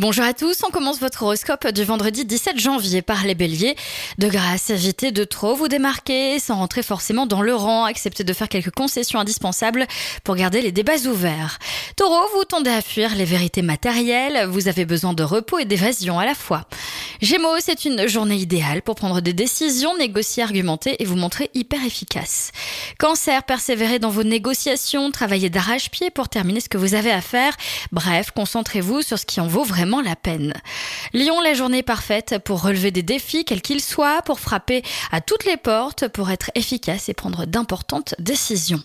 [0.00, 3.76] Bonjour à tous, on commence votre horoscope du vendredi 17 janvier par les béliers.
[4.16, 7.84] De grâce, évitez de trop vous démarquer sans rentrer forcément dans le rang.
[7.84, 9.86] Acceptez de faire quelques concessions indispensables
[10.24, 11.58] pour garder les débats ouverts.
[11.96, 16.18] Taureau, vous tendez à fuir les vérités matérielles, vous avez besoin de repos et d'évasion
[16.18, 16.64] à la fois.
[17.20, 21.84] Gémeaux, c'est une journée idéale pour prendre des décisions, négocier, argumenter et vous montrer hyper
[21.84, 22.50] efficace.
[22.98, 27.54] Cancer, persévérez dans vos négociations, travaillez d'arrache-pied pour terminer ce que vous avez à faire.
[27.92, 30.54] Bref, concentrez-vous sur ce qui en vaut vraiment la peine.
[31.12, 34.82] Lion, la journée parfaite pour relever des défis, quels qu'ils soient, pour frapper
[35.12, 38.82] à toutes les portes, pour être efficace et prendre d'importantes décisions.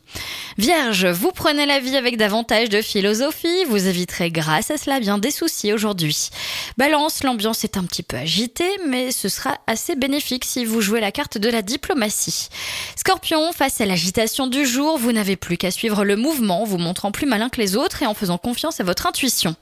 [0.57, 5.19] Vierge, vous prenez la vie avec davantage de philosophie, vous éviterez grâce à cela bien
[5.19, 6.31] des soucis aujourd'hui.
[6.77, 10.99] Balance, l'ambiance est un petit peu agité, mais ce sera assez bénéfique si vous jouez
[10.99, 12.49] la carte de la diplomatie.
[12.95, 17.11] Scorpion, face à l'agitation du jour, vous n'avez plus qu'à suivre le mouvement, vous montrant
[17.11, 19.55] plus malin que les autres et en faisant confiance à votre intuition.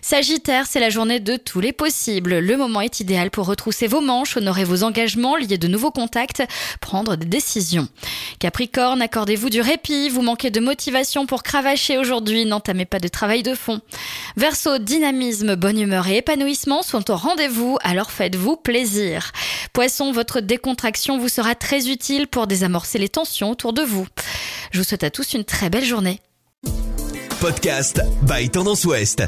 [0.00, 2.38] Sagittaire, c'est la journée de tous les possibles.
[2.38, 6.42] Le moment est idéal pour retrousser vos manches, honorer vos engagements, lier de nouveaux contacts,
[6.80, 7.86] prendre des décisions.
[8.38, 13.42] Capricorne, accordez-vous du répit, vous manquez de motivation pour cravacher aujourd'hui, n'entamez pas de travail
[13.42, 13.82] de fond.
[14.38, 17.76] Verseau, dynamisme, bonne humeur et épanouissement sont au rendez-vous,
[18.10, 19.32] faites-vous plaisir.
[19.72, 24.06] Poisson, votre décontraction vous sera très utile pour désamorcer les tensions autour de vous.
[24.72, 26.20] Je vous souhaite à tous une très belle journée.
[27.40, 29.22] Podcast by Tendance Ouest.